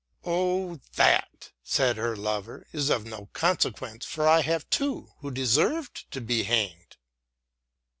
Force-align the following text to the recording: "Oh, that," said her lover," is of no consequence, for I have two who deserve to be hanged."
"Oh, 0.25 0.79
that," 0.95 1.51
said 1.61 1.97
her 1.97 2.15
lover," 2.17 2.65
is 2.73 2.89
of 2.89 3.05
no 3.05 3.29
consequence, 3.33 4.03
for 4.03 4.27
I 4.27 4.41
have 4.41 4.67
two 4.71 5.11
who 5.19 5.29
deserve 5.29 5.93
to 6.09 6.19
be 6.19 6.41
hanged." 6.41 6.97